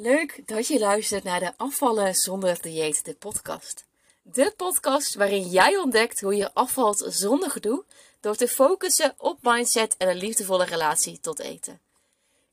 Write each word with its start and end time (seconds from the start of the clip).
Leuk 0.00 0.42
dat 0.46 0.66
je 0.66 0.78
luistert 0.78 1.24
naar 1.24 1.40
de 1.40 1.52
Afvallen 1.56 2.14
zonder 2.14 2.62
dieet, 2.62 3.04
de 3.04 3.14
podcast. 3.14 3.84
De 4.22 4.52
podcast 4.56 5.14
waarin 5.14 5.48
jij 5.48 5.76
ontdekt 5.76 6.20
hoe 6.20 6.36
je 6.36 6.54
afvalt 6.54 7.04
zonder 7.08 7.50
gedoe 7.50 7.84
door 8.20 8.36
te 8.36 8.48
focussen 8.48 9.14
op 9.16 9.38
mindset 9.42 9.94
en 9.96 10.08
een 10.08 10.16
liefdevolle 10.16 10.64
relatie 10.64 11.20
tot 11.20 11.38
eten. 11.38 11.80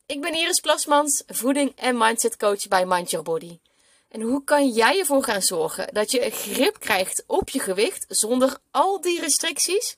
Ik 0.05 0.21
ben 0.21 0.33
Iris 0.33 0.59
Plasmans, 0.59 1.23
voeding- 1.27 1.73
en 1.75 1.97
mindset 1.97 2.37
coach 2.37 2.67
bij 2.67 2.85
Mind 2.85 3.09
Your 3.09 3.25
Body. 3.25 3.59
En 4.09 4.21
hoe 4.21 4.43
kan 4.43 4.69
jij 4.69 4.99
ervoor 4.99 5.23
gaan 5.23 5.41
zorgen 5.41 5.93
dat 5.93 6.11
je 6.11 6.29
grip 6.29 6.79
krijgt 6.79 7.23
op 7.27 7.49
je 7.49 7.59
gewicht 7.59 8.05
zonder 8.07 8.57
al 8.71 9.01
die 9.01 9.19
restricties? 9.19 9.97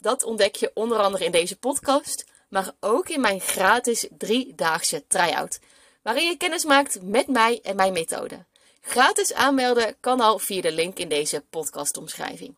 Dat 0.00 0.22
ontdek 0.22 0.56
je 0.56 0.70
onder 0.74 0.98
andere 0.98 1.24
in 1.24 1.32
deze 1.32 1.58
podcast, 1.58 2.24
maar 2.48 2.72
ook 2.80 3.08
in 3.08 3.20
mijn 3.20 3.40
gratis 3.40 4.08
driedaagse 4.10 5.04
try-out 5.06 5.58
waarin 6.06 6.28
je 6.28 6.36
kennis 6.36 6.64
maakt 6.64 7.02
met 7.02 7.26
mij 7.26 7.60
en 7.62 7.76
mijn 7.76 7.92
methode. 7.92 8.44
Gratis 8.80 9.34
aanmelden 9.34 9.96
kan 10.00 10.20
al 10.20 10.38
via 10.38 10.60
de 10.60 10.72
link 10.72 10.98
in 10.98 11.08
deze 11.08 11.44
podcastomschrijving. 11.50 12.56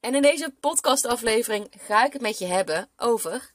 En 0.00 0.14
in 0.14 0.22
deze 0.22 0.54
podcastaflevering 0.60 1.68
ga 1.86 2.04
ik 2.04 2.12
het 2.12 2.22
met 2.22 2.38
je 2.38 2.46
hebben 2.46 2.88
over. 2.96 3.52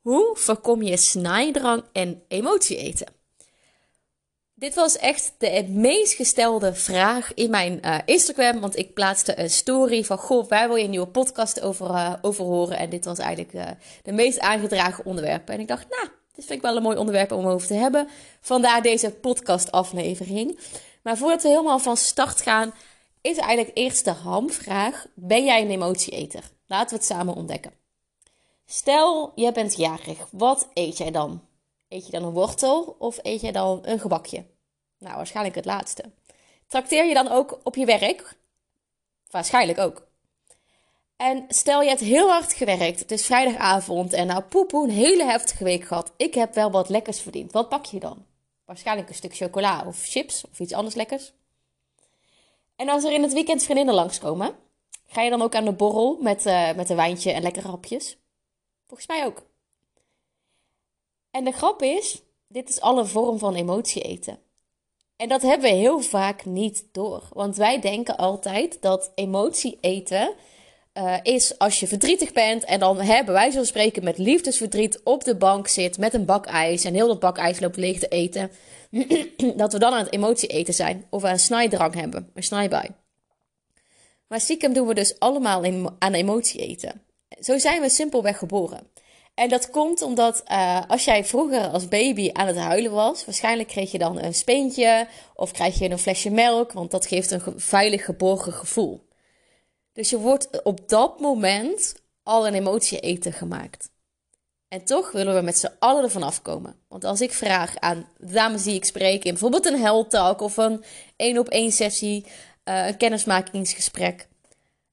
Hoe 0.00 0.36
voorkom 0.36 0.82
je 0.82 0.96
snijdrang 0.96 1.84
en 1.92 2.24
emotie 2.28 2.76
eten? 2.76 3.14
Dit 4.54 4.74
was 4.74 4.96
echt 4.96 5.32
de 5.38 5.66
meest 5.68 6.14
gestelde 6.14 6.74
vraag 6.74 7.34
in 7.34 7.50
mijn 7.50 7.80
uh, 7.84 7.98
Instagram. 8.04 8.60
Want 8.60 8.76
ik 8.76 8.94
plaatste 8.94 9.38
een 9.38 9.50
story 9.50 10.04
van: 10.04 10.18
Goh, 10.18 10.48
waar 10.48 10.68
wil 10.68 10.76
je 10.76 10.84
een 10.84 10.90
nieuwe 10.90 11.06
podcast 11.06 11.60
over, 11.60 11.90
uh, 11.90 12.14
over 12.22 12.44
horen? 12.44 12.78
En 12.78 12.90
dit 12.90 13.04
was 13.04 13.18
eigenlijk 13.18 13.52
uh, 13.52 13.70
de 14.02 14.12
meest 14.12 14.38
aangedragen 14.38 15.04
onderwerp. 15.04 15.48
En 15.48 15.60
ik 15.60 15.68
dacht, 15.68 15.88
nou, 15.88 16.08
dit 16.34 16.44
vind 16.44 16.58
ik 16.58 16.62
wel 16.62 16.76
een 16.76 16.82
mooi 16.82 16.96
onderwerp 16.96 17.32
om 17.32 17.46
over 17.46 17.66
te 17.66 17.74
hebben. 17.74 18.08
Vandaar 18.40 18.82
deze 18.82 19.10
podcastaflevering. 19.10 20.58
Maar 21.02 21.16
voordat 21.16 21.42
we 21.42 21.48
helemaal 21.48 21.78
van 21.78 21.96
start 21.96 22.40
gaan, 22.40 22.74
is 23.20 23.36
eigenlijk 23.36 23.76
eerst 23.76 24.04
de 24.04 24.10
hamvraag: 24.10 25.06
Ben 25.14 25.44
jij 25.44 25.62
een 25.62 25.70
emotieeter? 25.70 26.50
Laten 26.66 26.88
we 26.88 26.94
het 26.94 27.04
samen 27.04 27.34
ontdekken. 27.34 27.72
Stel, 28.66 29.32
jij 29.34 29.52
bent 29.52 29.76
jarig. 29.76 30.28
Wat 30.30 30.68
eet 30.74 30.98
jij 30.98 31.10
dan? 31.10 31.42
Eet 31.88 32.06
je 32.06 32.12
dan 32.12 32.24
een 32.24 32.32
wortel 32.32 32.96
of 32.98 33.18
eet 33.22 33.40
je 33.40 33.52
dan 33.52 33.78
een 33.82 34.00
gebakje? 34.00 34.44
Nou, 34.98 35.16
waarschijnlijk 35.16 35.54
het 35.54 35.64
laatste. 35.64 36.04
Trakteer 36.66 37.04
je 37.04 37.14
dan 37.14 37.28
ook 37.28 37.60
op 37.62 37.74
je 37.74 37.84
werk? 37.84 38.36
Waarschijnlijk 39.30 39.78
ook. 39.78 40.06
En 41.24 41.44
stel 41.48 41.82
je 41.82 41.88
hebt 41.88 42.00
heel 42.00 42.28
hard 42.28 42.52
gewerkt, 42.52 43.00
het 43.00 43.10
is 43.10 43.26
vrijdagavond 43.26 44.12
en 44.12 44.26
nou 44.26 44.42
poepoe, 44.42 44.84
een 44.84 44.94
hele 44.94 45.24
heftige 45.24 45.64
week 45.64 45.84
gehad. 45.84 46.12
Ik 46.16 46.34
heb 46.34 46.54
wel 46.54 46.70
wat 46.70 46.88
lekkers 46.88 47.20
verdiend. 47.20 47.52
Wat 47.52 47.68
pak 47.68 47.84
je 47.84 48.00
dan? 48.00 48.24
Waarschijnlijk 48.64 49.08
een 49.08 49.14
stuk 49.14 49.36
chocola 49.36 49.84
of 49.86 50.02
chips 50.02 50.44
of 50.50 50.60
iets 50.60 50.72
anders 50.72 50.94
lekkers. 50.94 51.32
En 52.76 52.88
als 52.88 53.04
er 53.04 53.12
in 53.12 53.22
het 53.22 53.32
weekend 53.32 53.62
vriendinnen 53.62 53.94
langskomen, 53.94 54.54
ga 55.06 55.22
je 55.22 55.30
dan 55.30 55.42
ook 55.42 55.54
aan 55.54 55.64
de 55.64 55.72
borrel 55.72 56.18
met, 56.20 56.46
uh, 56.46 56.74
met 56.74 56.90
een 56.90 56.96
wijntje 56.96 57.32
en 57.32 57.42
lekkere 57.42 57.68
hapjes? 57.68 58.16
Volgens 58.86 59.08
mij 59.08 59.24
ook. 59.24 59.46
En 61.30 61.44
de 61.44 61.52
grap 61.52 61.82
is, 61.82 62.22
dit 62.48 62.68
is 62.68 62.80
alle 62.80 63.06
vorm 63.06 63.38
van 63.38 63.54
emotie 63.54 64.02
eten. 64.02 64.38
En 65.16 65.28
dat 65.28 65.42
hebben 65.42 65.70
we 65.70 65.76
heel 65.76 66.00
vaak 66.00 66.44
niet 66.44 66.84
door. 66.92 67.28
Want 67.32 67.56
wij 67.56 67.80
denken 67.80 68.16
altijd 68.16 68.82
dat 68.82 69.12
emotie 69.14 69.78
eten 69.80 70.34
uh, 70.98 71.16
is 71.22 71.58
als 71.58 71.80
je 71.80 71.86
verdrietig 71.86 72.32
bent 72.32 72.64
en 72.64 72.78
dan 72.78 73.00
hebben 73.00 73.34
wij 73.34 73.50
zo 73.50 73.64
spreken 73.64 74.04
met 74.04 74.18
liefdesverdriet 74.18 75.00
op 75.04 75.24
de 75.24 75.36
bank 75.36 75.68
zit 75.68 75.98
met 75.98 76.14
een 76.14 76.24
bak 76.24 76.46
ijs 76.46 76.84
en 76.84 76.94
heel 76.94 77.06
dat 77.06 77.20
bak 77.20 77.38
ijs 77.38 77.60
loopt 77.60 77.76
leeg 77.76 77.98
te 77.98 78.08
eten. 78.08 78.50
dat 79.56 79.72
we 79.72 79.78
dan 79.78 79.92
aan 79.92 80.04
het 80.04 80.12
emotie 80.12 80.48
eten 80.48 80.74
zijn 80.74 81.06
of 81.10 81.24
aan 81.24 81.38
snijdrang 81.38 81.94
hebben, 81.94 82.30
een 82.34 82.42
snijbui. 82.42 82.88
Maar 84.28 84.40
stiekem 84.40 84.72
doen 84.72 84.86
we 84.86 84.94
dus 84.94 85.18
allemaal 85.18 85.64
aan 85.98 86.12
emotie 86.12 86.60
eten. 86.60 87.02
Zo 87.40 87.58
zijn 87.58 87.80
we 87.80 87.88
simpelweg 87.88 88.38
geboren. 88.38 88.90
En 89.34 89.48
dat 89.48 89.70
komt 89.70 90.02
omdat 90.02 90.42
uh, 90.52 90.80
als 90.88 91.04
jij 91.04 91.24
vroeger 91.24 91.68
als 91.68 91.88
baby 91.88 92.30
aan 92.32 92.46
het 92.46 92.56
huilen 92.56 92.92
was, 92.92 93.24
waarschijnlijk 93.24 93.68
kreeg 93.68 93.92
je 93.92 93.98
dan 93.98 94.18
een 94.18 94.34
speentje 94.34 95.06
of 95.34 95.52
krijg 95.52 95.78
je 95.78 95.90
een 95.90 95.98
flesje 95.98 96.30
melk, 96.30 96.72
want 96.72 96.90
dat 96.90 97.06
geeft 97.06 97.30
een 97.30 97.42
veilig 97.56 98.04
geborgen 98.04 98.52
gevoel. 98.52 99.03
Dus 99.94 100.10
je 100.10 100.18
wordt 100.18 100.62
op 100.62 100.88
dat 100.88 101.20
moment 101.20 101.94
al 102.22 102.46
een 102.46 102.54
emotie 102.54 103.00
eten 103.00 103.32
gemaakt. 103.32 103.90
En 104.68 104.84
toch 104.84 105.12
willen 105.12 105.34
we 105.34 105.40
met 105.40 105.58
z'n 105.58 105.72
allen 105.78 106.02
ervan 106.02 106.22
afkomen. 106.22 106.76
Want 106.88 107.04
als 107.04 107.20
ik 107.20 107.32
vraag 107.32 107.76
aan 107.78 108.08
dames 108.18 108.62
die 108.62 108.74
ik 108.74 108.84
spreek 108.84 109.24
in 109.24 109.30
bijvoorbeeld 109.30 109.66
een 109.66 109.80
health 109.80 110.10
talk 110.10 110.40
of 110.40 110.56
een 110.56 110.84
één 111.16 111.38
op 111.38 111.48
één 111.48 111.72
sessie, 111.72 112.24
uh, 112.64 112.86
een 112.86 112.96
kennismakingsgesprek. 112.96 114.28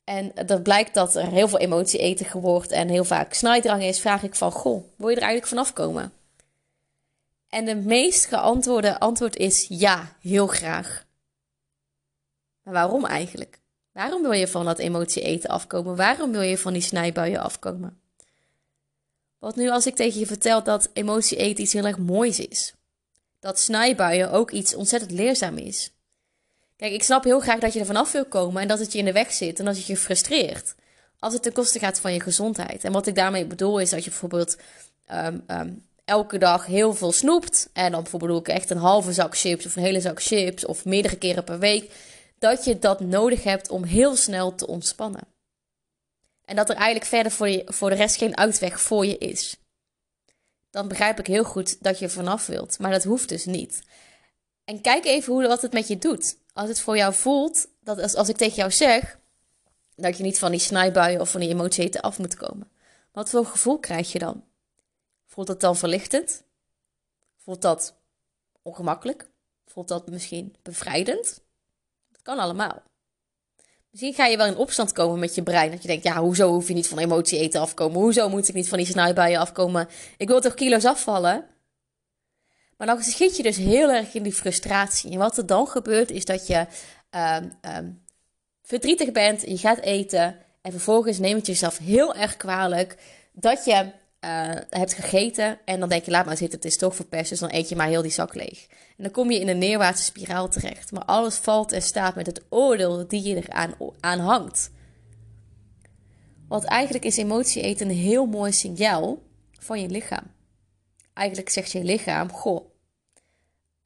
En 0.03 0.31
dat 0.45 0.63
blijkt 0.63 0.93
dat 0.93 1.15
er 1.15 1.27
heel 1.27 1.47
veel 1.47 1.59
emotie 1.59 1.99
eten 1.99 2.39
wordt 2.39 2.71
en 2.71 2.87
heel 2.87 3.03
vaak 3.03 3.33
snijdrang 3.33 3.83
is, 3.83 3.99
vraag 3.99 4.23
ik 4.23 4.35
van, 4.35 4.51
goh, 4.51 4.83
wil 4.95 5.09
je 5.09 5.15
er 5.15 5.21
eigenlijk 5.21 5.53
van 5.53 5.57
afkomen? 5.57 6.13
En 7.49 7.65
de 7.65 7.75
meest 7.75 8.25
geantwoorde 8.25 8.99
antwoord 8.99 9.35
is 9.35 9.65
ja, 9.69 10.15
heel 10.19 10.47
graag. 10.47 11.05
Maar 12.63 12.73
waarom 12.73 13.05
eigenlijk? 13.05 13.60
Waarom 13.91 14.21
wil 14.21 14.31
je 14.31 14.47
van 14.47 14.65
dat 14.65 14.79
emotie 14.79 15.21
eten 15.21 15.49
afkomen? 15.49 15.95
Waarom 15.95 16.31
wil 16.31 16.41
je 16.41 16.57
van 16.57 16.73
die 16.73 16.81
snijbuien 16.81 17.41
afkomen? 17.41 17.99
Wat 19.39 19.55
nu 19.55 19.69
als 19.69 19.85
ik 19.85 19.95
tegen 19.95 20.19
je 20.19 20.25
vertel 20.25 20.63
dat 20.63 20.89
emotie 20.93 21.37
eten 21.37 21.63
iets 21.63 21.73
heel 21.73 21.85
erg 21.85 21.97
moois 21.97 22.39
is? 22.39 22.73
Dat 23.39 23.59
snijbuien 23.59 24.31
ook 24.31 24.51
iets 24.51 24.75
ontzettend 24.75 25.11
leerzaam 25.11 25.57
is. 25.57 25.91
Kijk, 26.75 26.93
ik 26.93 27.03
snap 27.03 27.23
heel 27.23 27.39
graag 27.39 27.59
dat 27.59 27.73
je 27.73 27.79
er 27.79 27.85
vanaf 27.85 28.11
wil 28.11 28.25
komen 28.25 28.61
en 28.61 28.67
dat 28.67 28.79
het 28.79 28.91
je 28.91 28.97
in 28.97 29.05
de 29.05 29.11
weg 29.11 29.31
zit 29.31 29.59
en 29.59 29.65
dat 29.65 29.75
het 29.75 29.85
je 29.85 29.97
frustreert. 29.97 30.75
Als 31.19 31.33
het 31.33 31.43
ten 31.43 31.53
koste 31.53 31.79
gaat 31.79 31.99
van 31.99 32.13
je 32.13 32.19
gezondheid. 32.19 32.83
En 32.83 32.91
wat 32.91 33.07
ik 33.07 33.15
daarmee 33.15 33.45
bedoel 33.45 33.79
is 33.79 33.89
dat 33.89 34.03
je 34.03 34.09
bijvoorbeeld 34.09 34.57
um, 35.11 35.43
um, 35.47 35.85
elke 36.05 36.37
dag 36.37 36.65
heel 36.65 36.93
veel 36.93 37.11
snoept. 37.11 37.69
En 37.73 37.91
dan 37.91 38.01
bijvoorbeeld 38.01 38.31
ook 38.31 38.47
echt 38.47 38.69
een 38.69 38.77
halve 38.77 39.13
zak 39.13 39.37
chips 39.37 39.65
of 39.65 39.75
een 39.75 39.83
hele 39.83 40.01
zak 40.01 40.21
chips 40.21 40.65
of 40.65 40.85
meerdere 40.85 41.17
keren 41.17 41.43
per 41.43 41.59
week 41.59 41.91
dat 42.41 42.65
je 42.65 42.79
dat 42.79 42.99
nodig 42.99 43.43
hebt 43.43 43.69
om 43.69 43.83
heel 43.83 44.15
snel 44.15 44.55
te 44.55 44.67
ontspannen. 44.67 45.27
En 46.45 46.55
dat 46.55 46.69
er 46.69 46.75
eigenlijk 46.75 47.05
verder 47.05 47.31
voor, 47.31 47.49
je, 47.49 47.63
voor 47.65 47.89
de 47.89 47.95
rest 47.95 48.15
geen 48.15 48.37
uitweg 48.37 48.81
voor 48.81 49.05
je 49.05 49.17
is. 49.17 49.57
Dan 50.69 50.87
begrijp 50.87 51.19
ik 51.19 51.27
heel 51.27 51.43
goed 51.43 51.83
dat 51.83 51.99
je 51.99 52.09
vanaf 52.09 52.45
wilt, 52.45 52.79
maar 52.79 52.91
dat 52.91 53.03
hoeft 53.03 53.29
dus 53.29 53.45
niet. 53.45 53.81
En 54.63 54.81
kijk 54.81 55.05
even 55.05 55.33
hoe, 55.33 55.47
wat 55.47 55.61
het 55.61 55.73
met 55.73 55.87
je 55.87 55.97
doet. 55.97 56.37
Als 56.53 56.69
het 56.69 56.79
voor 56.79 56.97
jou 56.97 57.13
voelt, 57.13 57.67
dat 57.79 57.99
als, 57.99 58.15
als 58.15 58.29
ik 58.29 58.37
tegen 58.37 58.55
jou 58.55 58.71
zeg 58.71 59.19
dat 59.95 60.17
je 60.17 60.23
niet 60.23 60.39
van 60.39 60.51
die 60.51 60.59
snijbuien 60.59 61.21
of 61.21 61.31
van 61.31 61.39
die 61.39 61.49
emoties 61.49 62.01
af 62.01 62.19
moet 62.19 62.35
komen. 62.35 62.71
Wat 63.11 63.29
voor 63.29 63.45
gevoel 63.45 63.79
krijg 63.79 64.11
je 64.11 64.19
dan? 64.19 64.43
Voelt 65.25 65.47
dat 65.47 65.61
dan 65.61 65.75
verlichtend? 65.75 66.43
Voelt 67.37 67.61
dat 67.61 67.95
ongemakkelijk? 68.61 69.29
Voelt 69.65 69.87
dat 69.87 70.09
misschien 70.09 70.55
bevrijdend? 70.61 71.41
Kan 72.23 72.39
allemaal. 72.39 72.81
Misschien 73.91 74.13
ga 74.13 74.25
je 74.25 74.37
wel 74.37 74.47
in 74.47 74.55
opstand 74.55 74.91
komen 74.91 75.19
met 75.19 75.35
je 75.35 75.43
brein. 75.43 75.71
Dat 75.71 75.81
je 75.81 75.87
denkt, 75.87 76.03
ja, 76.03 76.21
hoezo 76.21 76.51
hoef 76.51 76.67
je 76.67 76.73
niet 76.73 76.87
van 76.87 76.97
emotie 76.97 77.39
eten 77.39 77.61
afkomen? 77.61 77.99
Hoezo 77.99 78.29
moet 78.29 78.47
ik 78.47 78.53
niet 78.53 78.69
van 78.69 78.77
die 78.77 78.87
snijbuien 78.87 79.39
afkomen? 79.39 79.87
Ik 80.17 80.27
wil 80.27 80.41
toch 80.41 80.53
kilo's 80.53 80.85
afvallen? 80.85 81.45
Maar 82.77 82.87
dan 82.87 83.03
schiet 83.03 83.37
je 83.37 83.43
dus 83.43 83.57
heel 83.57 83.91
erg 83.91 84.13
in 84.13 84.23
die 84.23 84.33
frustratie. 84.33 85.11
En 85.11 85.17
wat 85.17 85.37
er 85.37 85.45
dan 85.45 85.67
gebeurt, 85.67 86.11
is 86.11 86.25
dat 86.25 86.47
je 86.47 86.65
um, 87.09 87.53
um, 87.75 88.03
verdrietig 88.63 89.11
bent, 89.11 89.41
je 89.41 89.57
gaat 89.57 89.79
eten... 89.79 90.37
en 90.61 90.71
vervolgens 90.71 91.19
neemt 91.19 91.37
het 91.37 91.45
jezelf 91.45 91.77
heel 91.77 92.15
erg 92.15 92.37
kwalijk... 92.37 92.97
dat 93.31 93.65
je 93.65 93.91
uh, 94.25 94.55
hebt 94.69 94.93
gegeten 94.93 95.59
en 95.65 95.79
dan 95.79 95.89
denk 95.89 96.03
je, 96.03 96.11
laat 96.11 96.25
maar 96.25 96.37
zitten, 96.37 96.57
het 96.59 96.67
is 96.67 96.77
toch 96.77 96.95
verpest, 96.95 97.29
dus 97.29 97.39
dan 97.39 97.53
eet 97.53 97.69
je 97.69 97.75
maar 97.75 97.87
heel 97.87 98.01
die 98.01 98.11
zak 98.11 98.35
leeg. 98.35 98.67
En 98.97 99.03
dan 99.03 99.11
kom 99.11 99.31
je 99.31 99.39
in 99.39 99.47
een 99.47 99.57
neerwaartse 99.57 100.03
spiraal 100.03 100.49
terecht. 100.49 100.91
Maar 100.91 101.05
alles 101.05 101.35
valt 101.35 101.71
en 101.71 101.81
staat 101.81 102.15
met 102.15 102.25
het 102.25 102.41
oordeel 102.49 103.07
die 103.07 103.23
je 103.23 103.35
eraan 103.35 103.73
aan 103.99 104.19
hangt. 104.19 104.71
Want 106.47 106.63
eigenlijk 106.63 107.05
is 107.05 107.17
emotie 107.17 107.61
eten 107.61 107.89
een 107.89 107.95
heel 107.95 108.25
mooi 108.25 108.51
signaal 108.51 109.19
van 109.51 109.81
je 109.81 109.89
lichaam. 109.89 110.31
Eigenlijk 111.13 111.49
zegt 111.49 111.71
je 111.71 111.83
lichaam, 111.83 112.31
goh, 112.31 112.65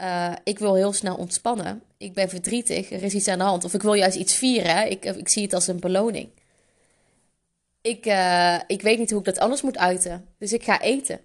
uh, 0.01 0.33
ik 0.43 0.59
wil 0.59 0.75
heel 0.75 0.93
snel 0.93 1.15
ontspannen. 1.15 1.81
Ik 1.97 2.13
ben 2.13 2.29
verdrietig, 2.29 2.91
er 2.91 3.03
is 3.03 3.13
iets 3.13 3.27
aan 3.27 3.37
de 3.37 3.43
hand. 3.43 3.63
Of 3.63 3.73
ik 3.73 3.81
wil 3.81 3.93
juist 3.93 4.17
iets 4.17 4.35
vieren, 4.35 4.91
ik, 4.91 5.05
ik 5.05 5.29
zie 5.29 5.43
het 5.43 5.53
als 5.53 5.67
een 5.67 5.79
beloning 5.79 6.29
ik, 7.85 8.05
uh, 8.05 8.59
ik 8.67 8.81
weet 8.81 8.99
niet 8.99 9.09
hoe 9.09 9.19
ik 9.19 9.25
dat 9.25 9.39
anders 9.39 9.61
moet 9.61 9.77
uiten. 9.77 10.27
Dus 10.37 10.53
ik 10.53 10.63
ga 10.63 10.81
eten. 10.81 11.19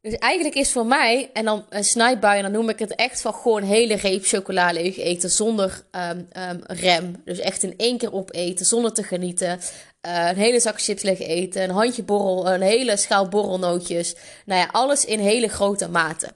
Dus 0.00 0.14
eigenlijk 0.14 0.54
is 0.54 0.72
voor 0.72 0.86
mij, 0.86 1.30
en 1.32 1.44
dan 1.44 1.66
een 1.68 1.84
snijbui, 1.84 2.42
dan 2.42 2.52
noem 2.52 2.68
ik 2.68 2.78
het 2.78 2.94
echt 2.94 3.20
van 3.20 3.34
gewoon 3.34 3.62
hele 3.62 3.94
reep 3.94 4.24
chocolade 4.24 4.94
eten 4.94 5.30
zonder 5.30 5.84
um, 5.90 6.28
um, 6.36 6.60
rem. 6.66 7.22
Dus 7.24 7.38
echt 7.38 7.62
in 7.62 7.74
één 7.76 7.98
keer 7.98 8.12
opeten, 8.12 8.66
zonder 8.66 8.92
te 8.92 9.02
genieten. 9.02 9.58
Uh, 10.06 10.28
een 10.28 10.36
hele 10.36 10.60
zak 10.60 10.80
chips 10.80 11.02
liggen 11.02 11.26
eten, 11.26 11.62
een 11.62 11.70
handje 11.70 12.02
borrel, 12.02 12.52
een 12.52 12.62
hele 12.62 12.96
schaal 12.96 13.28
borrelnootjes. 13.28 14.14
Nou 14.46 14.60
ja, 14.60 14.68
alles 14.72 15.04
in 15.04 15.18
hele 15.18 15.48
grote 15.48 15.88
mate. 15.88 16.32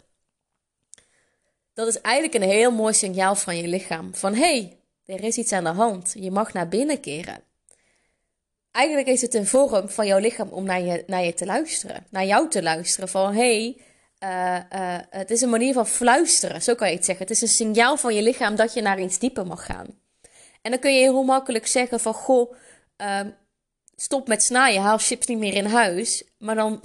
Dat 1.74 1.88
is 1.88 2.00
eigenlijk 2.00 2.34
een 2.34 2.50
heel 2.50 2.70
mooi 2.70 2.94
signaal 2.94 3.34
van 3.34 3.56
je 3.56 3.68
lichaam. 3.68 4.14
Van 4.14 4.34
hé, 4.34 4.40
hey, 4.40 4.78
er 5.04 5.24
is 5.24 5.36
iets 5.36 5.52
aan 5.52 5.64
de 5.64 5.70
hand. 5.70 6.14
Je 6.18 6.30
mag 6.30 6.52
naar 6.52 6.68
binnen 6.68 7.00
keren. 7.00 7.45
Eigenlijk 8.76 9.08
is 9.08 9.22
het 9.22 9.34
een 9.34 9.46
vorm 9.46 9.88
van 9.88 10.06
jouw 10.06 10.18
lichaam 10.18 10.48
om 10.48 10.64
naar 10.64 10.80
je, 10.80 11.04
naar 11.06 11.24
je 11.24 11.34
te 11.34 11.46
luisteren. 11.46 12.06
Naar 12.10 12.24
jou 12.24 12.50
te 12.50 12.62
luisteren. 12.62 13.08
Van 13.08 13.34
hey, 13.34 13.76
uh, 14.24 14.56
uh, 14.72 14.98
het 15.10 15.30
is 15.30 15.40
een 15.40 15.50
manier 15.50 15.72
van 15.72 15.86
fluisteren. 15.86 16.62
Zo 16.62 16.74
kan 16.74 16.88
je 16.88 16.96
het 16.96 17.04
zeggen. 17.04 17.26
Het 17.26 17.34
is 17.34 17.42
een 17.42 17.48
signaal 17.48 17.96
van 17.96 18.14
je 18.14 18.22
lichaam 18.22 18.56
dat 18.56 18.74
je 18.74 18.82
naar 18.82 19.00
iets 19.00 19.18
dieper 19.18 19.46
mag 19.46 19.64
gaan. 19.64 19.86
En 20.62 20.70
dan 20.70 20.80
kun 20.80 20.94
je 20.94 21.00
heel 21.00 21.22
makkelijk 21.22 21.66
zeggen 21.66 22.00
van 22.00 22.14
goh, 22.14 22.52
uh, 23.00 23.20
stop 23.94 24.28
met 24.28 24.42
snijden, 24.42 24.82
haal 24.82 24.98
chips 24.98 25.26
niet 25.26 25.38
meer 25.38 25.54
in 25.54 25.66
huis. 25.66 26.24
Maar 26.38 26.54
dan 26.54 26.80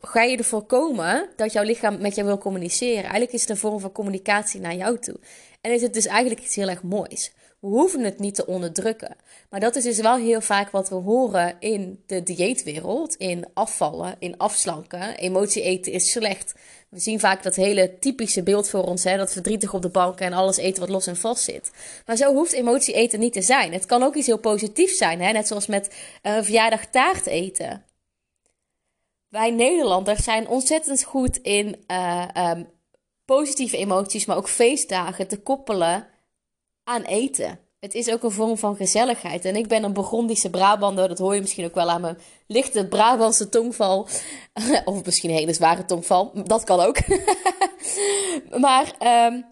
ga 0.00 0.22
je 0.22 0.36
ervoor 0.36 0.62
komen 0.62 1.28
dat 1.36 1.52
jouw 1.52 1.64
lichaam 1.64 2.00
met 2.00 2.14
jou 2.14 2.26
wil 2.26 2.38
communiceren. 2.38 3.02
Eigenlijk 3.02 3.32
is 3.32 3.40
het 3.40 3.50
een 3.50 3.56
vorm 3.56 3.80
van 3.80 3.92
communicatie 3.92 4.60
naar 4.60 4.74
jou 4.74 4.98
toe. 4.98 5.16
En 5.60 5.72
is 5.72 5.82
het 5.82 5.94
dus 5.94 6.06
eigenlijk 6.06 6.40
iets 6.40 6.54
heel 6.54 6.68
erg 6.68 6.82
moois. 6.82 7.32
We 7.62 7.68
hoeven 7.68 8.04
het 8.04 8.18
niet 8.18 8.34
te 8.34 8.46
onderdrukken. 8.46 9.16
Maar 9.50 9.60
dat 9.60 9.76
is 9.76 9.84
dus 9.84 10.00
wel 10.00 10.16
heel 10.16 10.40
vaak 10.40 10.70
wat 10.70 10.88
we 10.88 10.94
horen 10.94 11.56
in 11.58 12.02
de 12.06 12.22
dieetwereld. 12.22 13.14
In 13.14 13.46
afvallen, 13.54 14.16
in 14.18 14.38
afslanken. 14.38 15.16
Emotie 15.16 15.62
eten 15.62 15.92
is 15.92 16.10
slecht. 16.10 16.54
We 16.88 16.98
zien 16.98 17.20
vaak 17.20 17.42
dat 17.42 17.54
hele 17.54 17.98
typische 17.98 18.42
beeld 18.42 18.68
voor 18.68 18.84
ons, 18.84 19.04
hè, 19.04 19.16
dat 19.16 19.32
verdrietig 19.32 19.74
op 19.74 19.82
de 19.82 19.88
bank 19.88 20.20
en 20.20 20.32
alles 20.32 20.56
eten 20.56 20.80
wat 20.80 20.88
los 20.88 21.06
en 21.06 21.16
vast 21.16 21.44
zit. 21.44 21.70
Maar 22.06 22.16
zo 22.16 22.34
hoeft 22.34 22.52
emotie 22.52 22.94
eten 22.94 23.20
niet 23.20 23.32
te 23.32 23.42
zijn. 23.42 23.72
Het 23.72 23.86
kan 23.86 24.02
ook 24.02 24.14
iets 24.14 24.26
heel 24.26 24.38
positiefs 24.38 24.96
zijn, 24.96 25.20
hè, 25.20 25.32
net 25.32 25.46
zoals 25.46 25.66
met 25.66 25.94
uh, 26.22 26.42
verjaardag 26.42 26.86
taart 26.86 27.26
eten. 27.26 27.84
Wij 29.28 29.50
Nederlanders 29.50 30.24
zijn 30.24 30.48
ontzettend 30.48 31.02
goed 31.04 31.36
in 31.36 31.84
uh, 31.90 32.28
um, 32.36 32.68
positieve 33.24 33.76
emoties, 33.76 34.24
maar 34.24 34.36
ook 34.36 34.48
feestdagen 34.48 35.28
te 35.28 35.40
koppelen 35.40 36.10
aan 36.84 37.02
eten. 37.02 37.58
Het 37.80 37.94
is 37.94 38.10
ook 38.10 38.22
een 38.22 38.30
vorm 38.30 38.58
van 38.58 38.76
gezelligheid. 38.76 39.44
En 39.44 39.56
ik 39.56 39.68
ben 39.68 39.84
een 39.84 39.92
Burgondische 39.92 40.50
Brabander. 40.50 41.08
Dat 41.08 41.18
hoor 41.18 41.34
je 41.34 41.40
misschien 41.40 41.64
ook 41.64 41.74
wel 41.74 41.90
aan 41.90 42.00
mijn 42.00 42.18
lichte 42.46 42.86
Brabantse 42.86 43.48
tongval. 43.48 44.08
of 44.84 45.04
misschien 45.04 45.30
een 45.30 45.36
hele 45.36 45.52
zware 45.52 45.84
tongval. 45.84 46.30
Dat 46.44 46.64
kan 46.64 46.80
ook. 46.80 46.96
maar 48.66 48.94
um, 49.26 49.44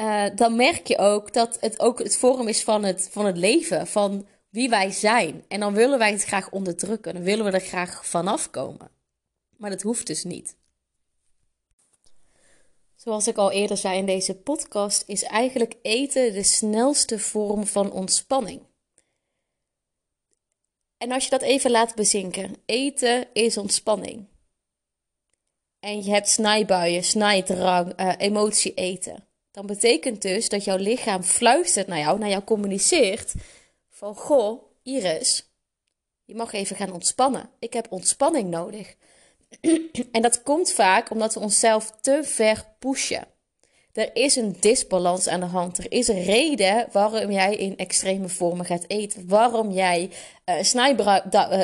uh, 0.00 0.24
dan 0.34 0.56
merk 0.56 0.86
je 0.86 0.98
ook 0.98 1.32
dat 1.32 1.56
het 1.60 1.80
ook 1.80 1.98
het 1.98 2.16
vorm 2.16 2.48
is 2.48 2.62
van 2.62 2.84
het, 2.84 3.08
van 3.12 3.26
het 3.26 3.36
leven. 3.36 3.86
Van 3.86 4.26
wie 4.50 4.68
wij 4.68 4.90
zijn. 4.90 5.44
En 5.48 5.60
dan 5.60 5.74
willen 5.74 5.98
wij 5.98 6.12
het 6.12 6.24
graag 6.24 6.50
onderdrukken. 6.50 7.14
Dan 7.14 7.22
willen 7.22 7.44
we 7.44 7.50
er 7.50 7.60
graag 7.60 8.06
vanaf 8.06 8.50
komen. 8.50 8.90
Maar 9.56 9.70
dat 9.70 9.82
hoeft 9.82 10.06
dus 10.06 10.24
niet. 10.24 10.56
Zoals 13.04 13.26
ik 13.26 13.36
al 13.36 13.50
eerder 13.50 13.76
zei 13.76 13.98
in 13.98 14.06
deze 14.06 14.34
podcast, 14.34 15.02
is 15.06 15.22
eigenlijk 15.22 15.74
eten 15.82 16.32
de 16.32 16.42
snelste 16.42 17.18
vorm 17.18 17.66
van 17.66 17.92
ontspanning. 17.92 18.62
En 20.98 21.12
als 21.12 21.24
je 21.24 21.30
dat 21.30 21.42
even 21.42 21.70
laat 21.70 21.94
bezinken, 21.94 22.56
eten 22.66 23.26
is 23.32 23.56
ontspanning. 23.56 24.26
En 25.80 26.04
je 26.04 26.10
hebt 26.10 26.28
snijbuien, 26.28 27.04
snijdrang, 27.04 28.00
uh, 28.00 28.12
emotie 28.18 28.74
eten. 28.74 29.26
Dan 29.50 29.66
betekent 29.66 30.22
dus 30.22 30.48
dat 30.48 30.64
jouw 30.64 30.76
lichaam 30.76 31.22
fluistert 31.22 31.86
naar 31.86 31.98
jou, 31.98 32.18
naar 32.18 32.28
jou 32.28 32.44
communiceert. 32.44 33.34
Van 33.88 34.14
goh, 34.14 34.62
Iris, 34.82 35.50
je 36.24 36.34
mag 36.34 36.52
even 36.52 36.76
gaan 36.76 36.92
ontspannen. 36.92 37.50
Ik 37.58 37.72
heb 37.72 37.92
ontspanning 37.92 38.50
nodig. 38.50 38.96
En 40.12 40.22
dat 40.22 40.42
komt 40.42 40.70
vaak 40.72 41.10
omdat 41.10 41.34
we 41.34 41.40
onszelf 41.40 41.90
te 42.00 42.20
ver 42.22 42.64
pushen. 42.78 43.26
Er 43.94 44.10
is 44.16 44.36
een 44.36 44.56
disbalans 44.60 45.28
aan 45.28 45.40
de 45.40 45.46
hand. 45.46 45.78
Er 45.78 45.92
is 45.92 46.08
een 46.08 46.22
reden 46.22 46.86
waarom 46.92 47.30
jij 47.30 47.56
in 47.56 47.76
extreme 47.76 48.28
vormen 48.28 48.66
gaat 48.66 48.84
eten. 48.86 49.28
Waarom 49.28 49.70
jij 49.70 50.10
uh, 50.44 50.54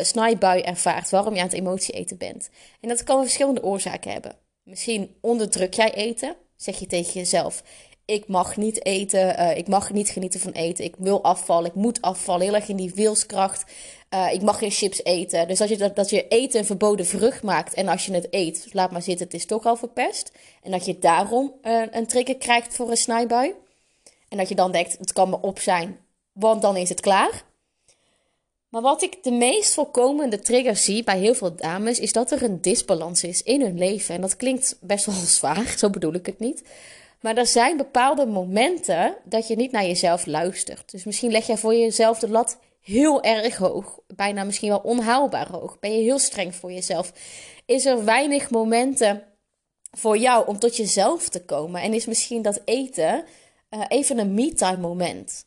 snijbui, 0.02 0.60
ervaart. 0.60 1.10
Waarom 1.10 1.34
je 1.34 1.40
aan 1.40 1.46
het 1.46 1.56
emotie 1.56 1.94
eten 1.94 2.16
bent. 2.16 2.50
En 2.80 2.88
dat 2.88 3.04
kan 3.04 3.22
verschillende 3.22 3.62
oorzaken 3.62 4.12
hebben. 4.12 4.36
Misschien 4.62 5.16
onderdruk 5.20 5.74
jij 5.74 5.94
eten. 5.94 6.36
Zeg 6.56 6.78
je 6.78 6.86
tegen 6.86 7.12
jezelf: 7.12 7.62
Ik 8.10 8.28
mag 8.28 8.56
niet 8.56 8.84
eten. 8.84 9.40
Uh, 9.40 9.56
ik 9.56 9.68
mag 9.68 9.92
niet 9.92 10.08
genieten 10.08 10.40
van 10.40 10.52
eten. 10.52 10.84
Ik 10.84 10.94
wil 10.98 11.22
afvallen. 11.22 11.66
Ik 11.66 11.74
moet 11.74 12.00
afvallen. 12.02 12.42
Heel 12.42 12.54
erg 12.54 12.68
in 12.68 12.76
die 12.76 12.92
wilskracht. 12.94 13.72
Uh, 14.14 14.32
ik 14.32 14.42
mag 14.42 14.58
geen 14.58 14.70
chips 14.70 15.04
eten. 15.04 15.48
Dus 15.48 15.60
als 15.60 15.70
je 15.70 15.76
dat, 15.76 15.96
dat 15.96 16.10
je 16.10 16.28
eten 16.28 16.60
een 16.60 16.66
verboden 16.66 17.06
vrucht 17.06 17.42
maakt. 17.42 17.74
En 17.74 17.88
als 17.88 18.06
je 18.06 18.12
het 18.12 18.26
eet, 18.30 18.68
laat 18.72 18.90
maar 18.90 19.02
zitten, 19.02 19.26
het 19.26 19.34
is 19.34 19.46
toch 19.46 19.64
al 19.64 19.76
verpest. 19.76 20.32
En 20.62 20.70
dat 20.70 20.84
je 20.84 20.98
daarom 20.98 21.54
uh, 21.62 21.82
een 21.90 22.06
trigger 22.06 22.36
krijgt 22.36 22.74
voor 22.74 22.90
een 22.90 22.96
snijbui. 22.96 23.54
En 24.28 24.38
dat 24.38 24.48
je 24.48 24.54
dan 24.54 24.72
denkt, 24.72 24.98
het 24.98 25.12
kan 25.12 25.30
me 25.30 25.40
op 25.40 25.58
zijn, 25.58 25.98
want 26.32 26.62
dan 26.62 26.76
is 26.76 26.88
het 26.88 27.00
klaar. 27.00 27.44
Maar 28.68 28.82
wat 28.82 29.02
ik 29.02 29.22
de 29.22 29.30
meest 29.32 29.74
voorkomende 29.74 30.38
trigger 30.38 30.76
zie 30.76 31.04
bij 31.04 31.18
heel 31.18 31.34
veel 31.34 31.56
dames, 31.56 31.98
is 31.98 32.12
dat 32.12 32.30
er 32.30 32.42
een 32.42 32.60
disbalans 32.60 33.24
is 33.24 33.42
in 33.42 33.60
hun 33.60 33.78
leven. 33.78 34.14
En 34.14 34.20
dat 34.20 34.36
klinkt 34.36 34.76
best 34.80 35.06
wel 35.06 35.14
zwaar, 35.14 35.74
zo 35.78 35.90
bedoel 35.90 36.14
ik 36.14 36.26
het 36.26 36.38
niet. 36.38 36.62
Maar 37.20 37.36
er 37.36 37.46
zijn 37.46 37.76
bepaalde 37.76 38.26
momenten 38.26 39.16
dat 39.24 39.48
je 39.48 39.56
niet 39.56 39.72
naar 39.72 39.86
jezelf 39.86 40.26
luistert. 40.26 40.90
Dus 40.90 41.04
misschien 41.04 41.30
leg 41.30 41.46
jij 41.46 41.56
voor 41.56 41.74
jezelf 41.74 42.18
de 42.18 42.28
lat 42.28 42.58
heel 42.80 43.22
erg 43.22 43.56
hoog. 43.56 43.98
Bijna 44.06 44.44
misschien 44.44 44.68
wel 44.68 44.78
onhaalbaar 44.78 45.50
hoog. 45.50 45.78
Ben 45.78 45.92
je 45.92 46.02
heel 46.02 46.18
streng 46.18 46.54
voor 46.54 46.72
jezelf. 46.72 47.12
Is 47.66 47.84
er 47.84 48.04
weinig 48.04 48.50
momenten 48.50 49.24
voor 49.90 50.18
jou 50.18 50.46
om 50.46 50.58
tot 50.58 50.76
jezelf 50.76 51.28
te 51.28 51.44
komen. 51.44 51.82
En 51.82 51.94
is 51.94 52.06
misschien 52.06 52.42
dat 52.42 52.62
eten 52.64 53.24
uh, 53.70 53.84
even 53.88 54.18
een 54.18 54.34
me-time 54.34 54.76
moment. 54.76 55.44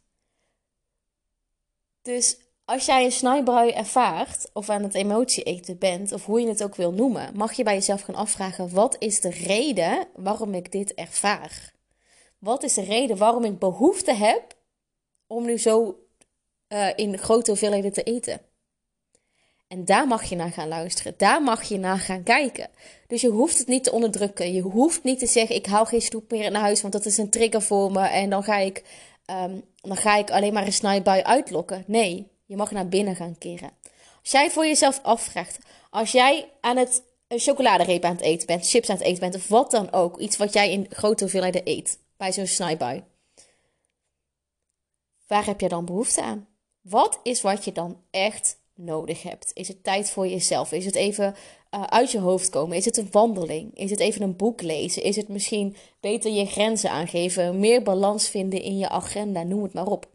Dus 2.01 2.37
als 2.65 2.85
jij 2.85 3.05
een 3.05 3.11
snijbrui 3.11 3.71
ervaart, 3.71 4.49
of 4.53 4.69
aan 4.69 4.83
het 4.83 4.93
emotie 4.93 5.43
eten 5.43 5.77
bent, 5.77 6.11
of 6.11 6.25
hoe 6.25 6.41
je 6.41 6.47
het 6.47 6.63
ook 6.63 6.75
wil 6.75 6.91
noemen, 6.91 7.35
mag 7.35 7.53
je 7.53 7.63
bij 7.63 7.73
jezelf 7.73 8.01
gaan 8.01 8.15
afvragen: 8.15 8.73
wat 8.73 8.95
is 8.99 9.21
de 9.21 9.29
reden 9.29 10.07
waarom 10.15 10.53
ik 10.53 10.71
dit 10.71 10.93
ervaar? 10.93 11.73
Wat 12.37 12.63
is 12.63 12.73
de 12.73 12.83
reden 12.83 13.17
waarom 13.17 13.43
ik 13.43 13.59
behoefte 13.59 14.13
heb 14.13 14.55
om 15.27 15.45
nu 15.45 15.57
zo 15.57 15.97
uh, 16.69 16.87
in 16.95 17.17
grote 17.17 17.49
hoeveelheden 17.49 17.93
te 17.93 18.03
eten. 18.03 18.41
En 19.67 19.85
daar 19.85 20.07
mag 20.07 20.23
je 20.23 20.35
naar 20.35 20.51
gaan 20.51 20.67
luisteren. 20.67 21.13
Daar 21.17 21.41
mag 21.41 21.63
je 21.63 21.77
naar 21.77 21.99
gaan 21.99 22.23
kijken. 22.23 22.69
Dus 23.07 23.21
je 23.21 23.29
hoeft 23.29 23.57
het 23.57 23.67
niet 23.67 23.83
te 23.83 23.91
onderdrukken. 23.91 24.53
Je 24.53 24.61
hoeft 24.61 25.03
niet 25.03 25.19
te 25.19 25.25
zeggen: 25.25 25.55
ik 25.55 25.65
hou 25.65 25.87
geen 25.87 26.01
snoep 26.01 26.31
meer 26.31 26.43
in 26.43 26.55
huis, 26.55 26.81
want 26.81 26.93
dat 26.93 27.05
is 27.05 27.17
een 27.17 27.29
trigger 27.29 27.61
voor 27.61 27.91
me. 27.91 28.07
En 28.07 28.29
dan 28.29 28.43
ga 28.43 28.57
ik, 28.57 28.83
um, 29.25 29.63
dan 29.81 29.97
ga 29.97 30.17
ik 30.17 30.31
alleen 30.31 30.53
maar 30.53 30.65
een 30.65 30.73
snijbui 30.73 31.21
uitlokken. 31.21 31.83
Nee, 31.87 32.31
je 32.45 32.55
mag 32.55 32.71
naar 32.71 32.87
binnen 32.87 33.15
gaan 33.15 33.37
keren. 33.37 33.71
Als 34.21 34.31
jij 34.31 34.51
voor 34.51 34.65
jezelf 34.65 34.99
afvraagt, 35.03 35.57
als 35.89 36.11
jij 36.11 36.49
aan 36.61 36.77
het 36.77 37.03
een 37.27 37.39
chocoladereep 37.39 38.03
aan 38.03 38.15
het 38.15 38.21
eten 38.21 38.47
bent, 38.47 38.69
chips 38.69 38.89
aan 38.89 38.95
het 38.97 39.05
eten 39.05 39.19
bent, 39.19 39.35
of 39.35 39.47
wat 39.47 39.71
dan 39.71 39.91
ook, 39.91 40.17
iets 40.17 40.37
wat 40.37 40.53
jij 40.53 40.71
in 40.71 40.85
grote 40.89 41.23
hoeveelheden 41.23 41.61
eet 41.63 41.99
bij 42.17 42.33
zo'n 42.33 42.47
snijbui. 42.47 43.03
Waar 45.27 45.45
heb 45.45 45.59
je 45.59 45.69
dan 45.69 45.85
behoefte 45.85 46.21
aan? 46.21 46.47
Wat 46.81 47.19
is 47.23 47.41
wat 47.41 47.65
je 47.65 47.71
dan 47.71 48.01
echt 48.11 48.57
nodig 48.75 49.23
hebt? 49.23 49.51
Is 49.53 49.67
het 49.67 49.83
tijd 49.83 50.09
voor 50.09 50.27
jezelf? 50.27 50.71
Is 50.71 50.85
het 50.85 50.95
even 50.95 51.35
uh, 51.71 51.83
uit 51.83 52.11
je 52.11 52.19
hoofd 52.19 52.49
komen? 52.49 52.77
Is 52.77 52.85
het 52.85 52.97
een 52.97 53.11
wandeling? 53.11 53.77
Is 53.77 53.89
het 53.89 53.99
even 53.99 54.21
een 54.21 54.35
boek 54.35 54.61
lezen? 54.61 55.03
Is 55.03 55.15
het 55.15 55.27
misschien 55.27 55.75
beter 55.99 56.31
je 56.31 56.45
grenzen 56.45 56.89
aangeven? 56.89 57.59
Meer 57.59 57.83
balans 57.83 58.29
vinden 58.29 58.61
in 58.61 58.77
je 58.77 58.89
agenda? 58.89 59.43
Noem 59.43 59.63
het 59.63 59.73
maar 59.73 59.87
op. 59.87 60.12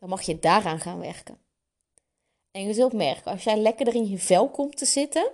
Dan 0.00 0.08
mag 0.08 0.22
je 0.22 0.38
daaraan 0.38 0.80
gaan 0.80 0.98
werken. 0.98 1.38
En 2.50 2.66
je 2.66 2.74
zult 2.74 2.92
merken, 2.92 3.32
als 3.32 3.44
jij 3.44 3.56
lekkerder 3.56 3.94
in 3.94 4.08
je 4.08 4.18
vel 4.18 4.48
komt 4.48 4.76
te 4.76 4.84
zitten, 4.84 5.30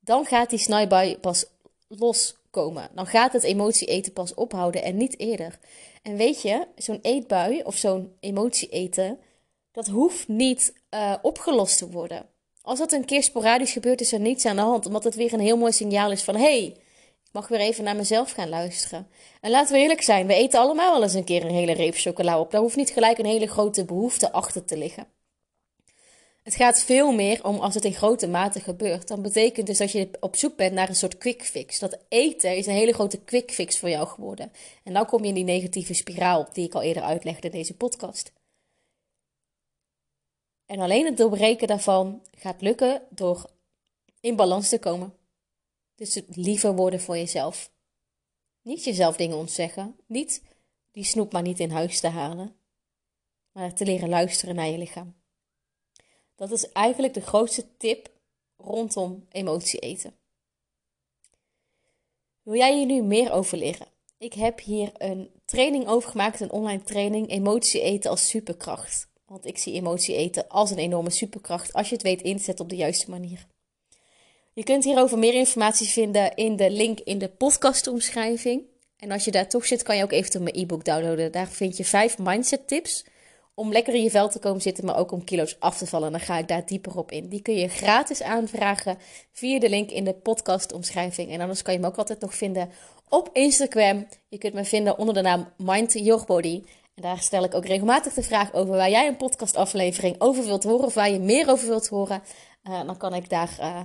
dan 0.00 0.24
gaat 0.24 0.50
die 0.50 0.58
snijbui 0.58 1.18
pas 1.18 1.46
loskomen. 1.88 2.90
Dan 2.94 3.06
gaat 3.06 3.32
het 3.32 3.42
emotie 3.42 3.88
eten 3.88 4.12
pas 4.12 4.34
ophouden 4.34 4.82
en 4.82 4.96
niet 4.96 5.18
eerder. 5.18 5.58
En 6.02 6.16
weet 6.16 6.42
je, 6.42 6.66
zo'n 6.76 6.98
eetbui 7.02 7.62
of 7.62 7.76
zo'n 7.76 8.16
emotie 8.20 8.68
eten 8.68 9.18
dat 9.72 9.86
hoeft 9.86 10.28
niet 10.28 10.74
uh, 10.90 11.14
opgelost 11.22 11.78
te 11.78 11.90
worden. 11.90 12.28
Als 12.62 12.78
dat 12.78 12.92
een 12.92 13.04
keer 13.04 13.22
sporadisch 13.22 13.72
gebeurt, 13.72 14.00
is 14.00 14.12
er 14.12 14.20
niets 14.20 14.46
aan 14.46 14.56
de 14.56 14.62
hand. 14.62 14.86
Omdat 14.86 15.04
het 15.04 15.14
weer 15.14 15.32
een 15.32 15.40
heel 15.40 15.56
mooi 15.56 15.72
signaal 15.72 16.10
is 16.10 16.22
van: 16.22 16.36
hey, 16.36 16.76
mag 17.32 17.48
weer 17.48 17.60
even 17.60 17.84
naar 17.84 17.96
mezelf 17.96 18.32
gaan 18.32 18.48
luisteren. 18.48 19.08
En 19.40 19.50
laten 19.50 19.74
we 19.74 19.80
eerlijk 19.80 20.02
zijn, 20.02 20.26
we 20.26 20.34
eten 20.34 20.60
allemaal 20.60 20.92
wel 20.92 21.02
eens 21.02 21.14
een 21.14 21.24
keer 21.24 21.44
een 21.44 21.54
hele 21.54 21.72
reep 21.72 21.94
chocola 21.94 22.40
op. 22.40 22.50
Daar 22.50 22.60
hoeft 22.60 22.76
niet 22.76 22.90
gelijk 22.90 23.18
een 23.18 23.26
hele 23.26 23.46
grote 23.46 23.84
behoefte 23.84 24.32
achter 24.32 24.64
te 24.64 24.76
liggen. 24.76 25.06
Het 26.42 26.54
gaat 26.54 26.82
veel 26.82 27.12
meer 27.12 27.44
om 27.44 27.58
als 27.58 27.74
het 27.74 27.84
in 27.84 27.92
grote 27.92 28.28
mate 28.28 28.60
gebeurt. 28.60 29.08
Dan 29.08 29.22
betekent 29.22 29.66
dus 29.66 29.78
dat 29.78 29.92
je 29.92 30.10
op 30.20 30.36
zoek 30.36 30.56
bent 30.56 30.72
naar 30.72 30.88
een 30.88 30.94
soort 30.94 31.18
quick 31.18 31.42
fix. 31.42 31.78
Dat 31.78 31.98
eten 32.08 32.56
is 32.56 32.66
een 32.66 32.74
hele 32.74 32.92
grote 32.92 33.20
quick 33.20 33.50
fix 33.50 33.78
voor 33.78 33.88
jou 33.88 34.06
geworden. 34.06 34.52
En 34.84 34.92
dan 34.92 35.06
kom 35.06 35.22
je 35.22 35.28
in 35.28 35.34
die 35.34 35.44
negatieve 35.44 35.94
spiraal 35.94 36.48
die 36.52 36.66
ik 36.66 36.74
al 36.74 36.82
eerder 36.82 37.02
uitlegde 37.02 37.46
in 37.46 37.52
deze 37.52 37.74
podcast. 37.74 38.32
En 40.66 40.80
alleen 40.80 41.04
het 41.04 41.16
doorbreken 41.16 41.68
daarvan 41.68 42.22
gaat 42.38 42.60
lukken 42.60 43.02
door 43.08 43.50
in 44.20 44.36
balans 44.36 44.68
te 44.68 44.78
komen. 44.78 45.19
Dus 46.00 46.14
het 46.14 46.36
liever 46.36 46.74
worden 46.74 47.00
voor 47.00 47.16
jezelf. 47.16 47.72
Niet 48.62 48.84
jezelf 48.84 49.16
dingen 49.16 49.36
ontzeggen. 49.36 49.96
Niet 50.06 50.42
die 50.90 51.04
snoep 51.04 51.32
maar 51.32 51.42
niet 51.42 51.60
in 51.60 51.70
huis 51.70 52.00
te 52.00 52.08
halen. 52.08 52.56
Maar 53.52 53.74
te 53.74 53.84
leren 53.84 54.08
luisteren 54.08 54.54
naar 54.54 54.68
je 54.68 54.78
lichaam. 54.78 55.14
Dat 56.34 56.50
is 56.50 56.72
eigenlijk 56.72 57.14
de 57.14 57.20
grootste 57.20 57.76
tip 57.76 58.10
rondom 58.56 59.26
emotie 59.30 59.78
eten. 59.78 60.14
Wil 62.42 62.54
jij 62.54 62.76
hier 62.76 62.86
nu 62.86 63.02
meer 63.02 63.32
over 63.32 63.58
leren? 63.58 63.86
Ik 64.18 64.32
heb 64.32 64.60
hier 64.60 64.90
een 64.94 65.30
training 65.44 65.86
over 65.86 66.10
gemaakt, 66.10 66.40
een 66.40 66.52
online 66.52 66.82
training, 66.82 67.30
emotie 67.30 67.80
eten 67.80 68.10
als 68.10 68.28
superkracht. 68.28 69.08
Want 69.24 69.46
ik 69.46 69.58
zie 69.58 69.74
emotie 69.74 70.16
eten 70.16 70.48
als 70.48 70.70
een 70.70 70.78
enorme 70.78 71.10
superkracht 71.10 71.72
als 71.72 71.88
je 71.88 71.94
het 71.94 72.04
weet 72.04 72.22
inzetten 72.22 72.64
op 72.64 72.70
de 72.70 72.76
juiste 72.76 73.10
manier. 73.10 73.49
Je 74.52 74.62
kunt 74.62 74.84
hierover 74.84 75.18
meer 75.18 75.34
informatie 75.34 75.88
vinden 75.88 76.34
in 76.34 76.56
de 76.56 76.70
link 76.70 77.00
in 77.00 77.18
de 77.18 77.28
podcastomschrijving. 77.28 78.62
En 78.96 79.10
als 79.10 79.24
je 79.24 79.30
daar 79.30 79.48
toch 79.48 79.66
zit, 79.66 79.82
kan 79.82 79.96
je 79.96 80.02
ook 80.02 80.12
eventueel 80.12 80.44
mijn 80.44 80.56
e-book 80.56 80.84
downloaden. 80.84 81.32
Daar 81.32 81.48
vind 81.48 81.76
je 81.76 81.84
vijf 81.84 82.18
mindset 82.18 82.68
tips 82.68 83.04
om 83.54 83.72
lekker 83.72 83.94
in 83.94 84.02
je 84.02 84.10
vel 84.10 84.28
te 84.28 84.38
komen 84.38 84.60
zitten, 84.60 84.84
maar 84.84 84.96
ook 84.98 85.12
om 85.12 85.24
kilo's 85.24 85.56
af 85.58 85.78
te 85.78 85.86
vallen. 85.86 86.10
Dan 86.10 86.20
ga 86.20 86.38
ik 86.38 86.48
daar 86.48 86.66
dieper 86.66 86.96
op 86.96 87.12
in. 87.12 87.28
Die 87.28 87.42
kun 87.42 87.54
je 87.54 87.68
gratis 87.68 88.22
aanvragen 88.22 88.98
via 89.32 89.58
de 89.58 89.68
link 89.68 89.90
in 89.90 90.04
de 90.04 90.14
podcastomschrijving. 90.14 91.30
En 91.30 91.40
anders 91.40 91.62
kan 91.62 91.74
je 91.74 91.80
me 91.80 91.86
ook 91.86 91.96
altijd 91.96 92.20
nog 92.20 92.34
vinden 92.34 92.70
op 93.08 93.30
Instagram. 93.32 94.06
Je 94.28 94.38
kunt 94.38 94.54
me 94.54 94.64
vinden 94.64 94.98
onder 94.98 95.14
de 95.14 95.20
naam 95.20 95.52
Mind 95.56 95.92
Your 95.92 96.24
Body. 96.26 96.62
En 96.94 97.02
daar 97.02 97.18
stel 97.18 97.44
ik 97.44 97.54
ook 97.54 97.66
regelmatig 97.66 98.12
de 98.12 98.22
vraag 98.22 98.52
over 98.52 98.76
waar 98.76 98.90
jij 98.90 99.06
een 99.06 99.16
podcastaflevering 99.16 100.16
over 100.18 100.44
wilt 100.44 100.64
horen 100.64 100.86
of 100.86 100.94
waar 100.94 101.10
je 101.10 101.18
meer 101.18 101.50
over 101.50 101.68
wilt 101.68 101.88
horen. 101.88 102.22
Uh, 102.64 102.84
dan 102.86 102.96
kan 102.96 103.14
ik 103.14 103.28
daar 103.28 103.56
uh, 103.60 103.80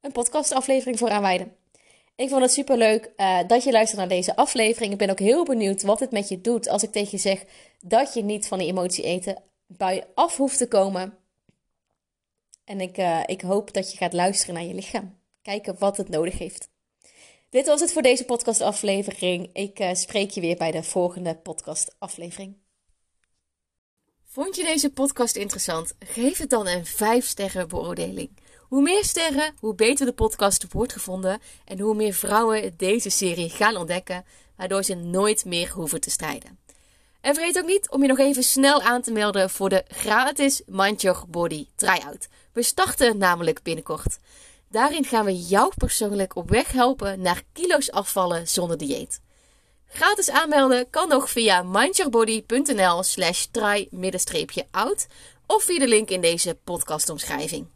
een 0.00 0.12
podcastaflevering 0.12 0.98
voor 0.98 1.10
aanwijden. 1.10 1.56
Ik 2.16 2.28
vond 2.28 2.42
het 2.42 2.52
super 2.52 2.76
leuk 2.76 3.12
uh, 3.16 3.38
dat 3.46 3.64
je 3.64 3.72
luistert 3.72 3.98
naar 3.98 4.08
deze 4.08 4.36
aflevering. 4.36 4.92
Ik 4.92 4.98
ben 4.98 5.10
ook 5.10 5.18
heel 5.18 5.44
benieuwd 5.44 5.82
wat 5.82 6.00
het 6.00 6.10
met 6.10 6.28
je 6.28 6.40
doet 6.40 6.68
als 6.68 6.82
ik 6.82 6.92
tegen 6.92 7.08
je 7.10 7.18
zeg 7.18 7.44
dat 7.80 8.14
je 8.14 8.22
niet 8.22 8.48
van 8.48 8.58
die 8.58 8.68
emotie 8.68 9.04
eten 9.04 9.42
bij 9.66 9.94
je 9.94 10.06
af 10.14 10.36
hoeft 10.36 10.58
te 10.58 10.68
komen. 10.68 11.18
En 12.64 12.80
ik, 12.80 12.98
uh, 12.98 13.20
ik 13.26 13.40
hoop 13.40 13.72
dat 13.72 13.92
je 13.92 13.96
gaat 13.96 14.12
luisteren 14.12 14.54
naar 14.54 14.64
je 14.64 14.74
lichaam. 14.74 15.18
Kijken 15.42 15.76
wat 15.78 15.96
het 15.96 16.08
nodig 16.08 16.38
heeft. 16.38 16.70
Dit 17.50 17.66
was 17.66 17.80
het 17.80 17.92
voor 17.92 18.02
deze 18.02 18.24
podcastaflevering. 18.24 19.50
Ik 19.52 19.80
uh, 19.80 19.94
spreek 19.94 20.30
je 20.30 20.40
weer 20.40 20.56
bij 20.56 20.70
de 20.70 20.82
volgende 20.82 21.36
podcastaflevering. 21.36 22.56
Vond 24.24 24.56
je 24.56 24.62
deze 24.62 24.92
podcast 24.92 25.36
interessant? 25.36 25.94
Geef 25.98 26.38
het 26.38 26.50
dan 26.50 26.66
een 26.66 26.86
5 26.86 27.26
sterren 27.26 27.68
beoordeling. 27.68 28.30
Hoe 28.70 28.82
meer 28.82 29.04
sterren, 29.04 29.54
hoe 29.58 29.74
beter 29.74 30.06
de 30.06 30.12
podcast 30.12 30.72
wordt 30.72 30.92
gevonden 30.92 31.40
en 31.64 31.80
hoe 31.80 31.94
meer 31.94 32.12
vrouwen 32.12 32.74
deze 32.76 33.10
serie 33.10 33.48
gaan 33.48 33.76
ontdekken, 33.76 34.24
waardoor 34.56 34.82
ze 34.82 34.94
nooit 34.94 35.44
meer 35.44 35.70
hoeven 35.70 36.00
te 36.00 36.10
strijden. 36.10 36.58
En 37.20 37.34
vergeet 37.34 37.58
ook 37.58 37.66
niet 37.66 37.90
om 37.90 38.02
je 38.02 38.08
nog 38.08 38.18
even 38.18 38.42
snel 38.42 38.82
aan 38.82 39.02
te 39.02 39.12
melden 39.12 39.50
voor 39.50 39.68
de 39.68 39.84
gratis 39.88 40.62
Mind 40.66 41.00
Your 41.00 41.24
Body 41.28 41.66
Tryout. 41.74 42.28
We 42.52 42.62
starten 42.62 43.18
namelijk 43.18 43.62
binnenkort. 43.62 44.18
Daarin 44.68 45.04
gaan 45.04 45.24
we 45.24 45.36
jou 45.36 45.72
persoonlijk 45.76 46.36
op 46.36 46.50
weg 46.50 46.72
helpen 46.72 47.20
naar 47.20 47.42
kilo's 47.52 47.90
afvallen 47.90 48.48
zonder 48.48 48.78
dieet. 48.78 49.20
Gratis 49.86 50.30
aanmelden 50.30 50.90
kan 50.90 51.08
nog 51.08 51.30
via 51.30 51.62
mindyourbody.nl 51.62 53.02
slash 53.02 53.44
try-out 53.50 55.06
of 55.46 55.62
via 55.62 55.78
de 55.78 55.88
link 55.88 56.08
in 56.08 56.20
deze 56.20 56.58
podcastomschrijving. 56.64 57.66